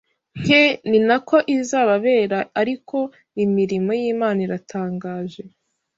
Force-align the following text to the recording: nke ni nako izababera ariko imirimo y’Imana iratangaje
nke 0.39 0.61
ni 0.89 0.99
nako 1.07 1.37
izababera 1.57 2.39
ariko 2.61 2.97
imirimo 3.43 3.91
y’Imana 4.01 4.39
iratangaje 4.45 5.43